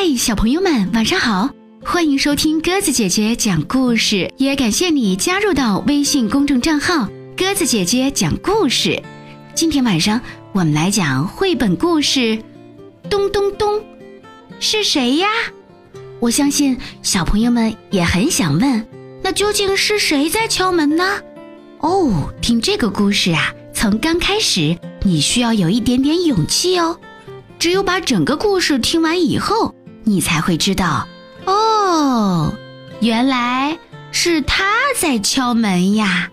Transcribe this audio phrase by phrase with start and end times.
[0.00, 1.50] 嗨，小朋友们，晚上好！
[1.84, 9.02] 欢迎收听鸽子姐姐讲故事，也感谢你加入到微信公众账号“鸽子姐姐讲故事”。
[9.56, 10.20] 今天晚上
[10.52, 12.20] 我们来讲绘本故事
[13.10, 13.74] 《咚咚咚》，
[14.60, 15.26] 是谁呀？
[16.20, 18.86] 我相信小朋友们也很想问，
[19.20, 21.20] 那究竟是谁在敲门呢？
[21.80, 26.96] 哦，听这个故事啊，从刚开始你需要有一点点勇气哦。
[27.58, 29.74] 只有把整个故事听完以后，
[30.08, 31.06] 你才会知道，
[31.44, 32.50] 哦，
[33.00, 33.78] 原来
[34.10, 34.64] 是他
[34.98, 36.30] 在敲门呀！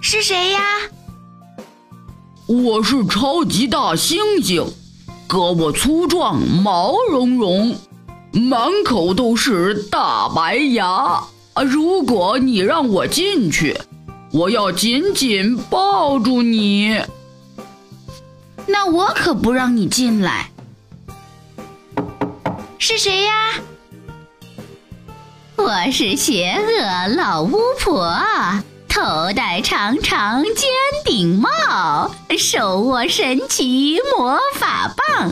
[0.00, 0.60] 是谁呀？
[2.48, 4.66] 我是超级大猩猩，
[5.28, 7.76] 胳膊粗壮，毛茸茸，
[8.32, 11.22] 满口都是大白牙。
[11.54, 11.62] 啊！
[11.62, 13.78] 如果你让我进去，
[14.32, 17.00] 我要紧紧抱住你。
[18.66, 20.50] 那我可不让你进来。
[22.78, 23.60] 是谁呀？
[25.56, 28.18] 我是邪恶老巫婆，
[28.88, 30.54] 头戴长长尖
[31.04, 35.30] 顶帽，手握神奇魔法棒。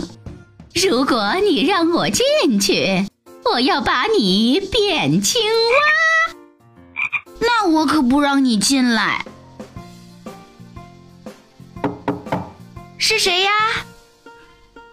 [0.74, 2.24] 如果你让我进
[2.60, 3.06] 去，
[3.50, 5.99] 我要把你变青蛙。
[7.66, 9.24] 我可不让你进来。
[12.98, 13.50] 是谁呀？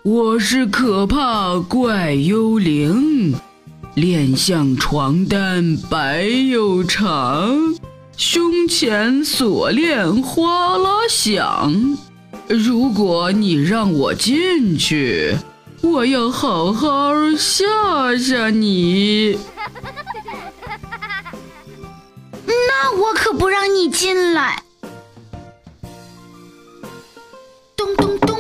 [0.04, 3.36] 我是可怕怪幽灵，
[3.96, 7.76] 脸像床单白又长，
[8.16, 11.98] 胸前锁链哗啦响。
[12.48, 15.36] 如果你让我进去，
[15.82, 17.66] 我要好好吓
[18.18, 19.38] 吓你。
[23.00, 24.64] 我可不让你进来！
[27.76, 28.40] 咚咚咚，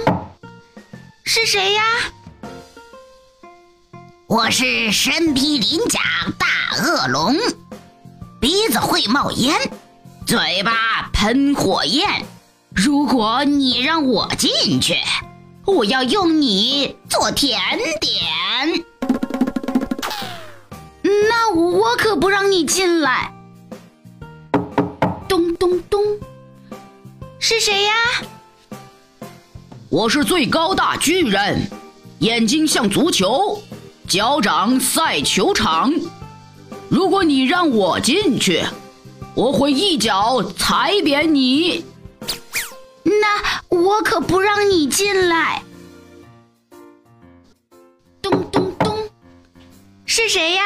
[1.23, 1.83] 是谁呀？
[4.27, 5.99] 我是身披鳞甲
[6.37, 6.47] 大
[6.83, 7.35] 恶龙，
[8.39, 9.55] 鼻子会冒烟，
[10.25, 12.25] 嘴巴喷火焰。
[12.75, 14.95] 如果你让我进去，
[15.65, 17.59] 我要用你做甜
[18.01, 18.85] 点。
[21.29, 23.33] 那我可不让你进来！
[25.59, 26.03] 咚咚，
[27.39, 27.93] 是谁呀？
[29.89, 31.69] 我是最高大巨人，
[32.19, 33.61] 眼睛像足球，
[34.07, 35.91] 脚掌赛球场。
[36.89, 38.63] 如果你让我进去，
[39.33, 41.83] 我会一脚踩扁你。
[43.03, 45.63] 那我可不让你进来。
[48.21, 48.95] 咚咚咚，
[50.05, 50.61] 是谁呀？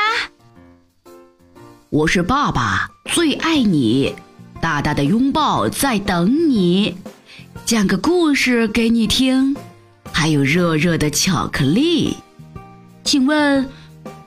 [1.89, 4.15] 我是爸爸，最爱你。
[4.61, 6.95] 大大的拥抱在等你，
[7.65, 9.55] 讲个故事给你听，
[10.13, 12.15] 还有热热的巧克力。
[13.03, 13.67] 请问，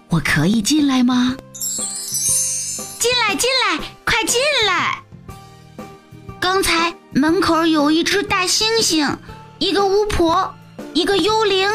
[0.08, 1.36] 我可以进来吗？
[2.98, 5.02] 进来，进来，快进来！
[6.40, 9.16] 刚才门口有一只大猩猩，
[9.60, 10.52] 一个巫婆，
[10.94, 11.70] 一个幽灵，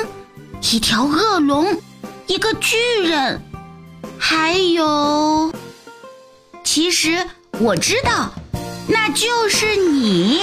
[0.73, 1.81] 一条恶龙，
[2.27, 2.77] 一个巨
[3.07, 3.41] 人，
[4.17, 5.53] 还有……
[6.63, 7.25] 其实
[7.57, 8.33] 我知道。
[8.91, 10.41] 那就是你。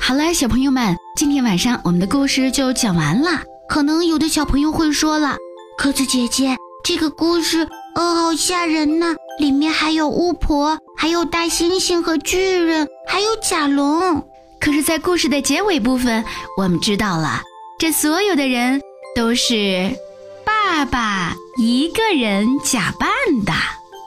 [0.00, 3.42] 好了，小朋友们，今天晚上我们的故事就讲完了。
[3.68, 5.36] 可能有的小朋友会说了
[5.76, 9.14] ：“鸽子姐姐，这个故事，呃，好吓人呢！
[9.38, 14.26] 里面还有巫婆，还有大猩猩和巨人，还有甲龙。”
[14.60, 16.24] 可是，在故事的结尾部分，
[16.56, 17.42] 我们知道了。
[17.78, 18.80] 这所有的人
[19.14, 19.96] 都是
[20.44, 23.08] 爸爸一个人假扮
[23.44, 23.52] 的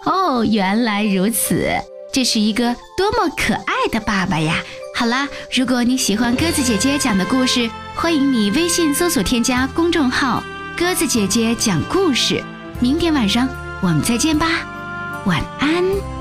[0.05, 1.71] 哦，原来如此，
[2.11, 4.55] 这是一个多么可爱的爸爸呀！
[4.93, 10.43] 好啦，如果你喜欢鸽子姐姐讲的故事，欢迎你微信搜索添加公众号
[10.77, 12.43] “鸽子姐姐讲故事”。
[12.81, 13.47] 明天晚上
[13.81, 14.47] 我们再见吧，
[15.25, 16.20] 晚安。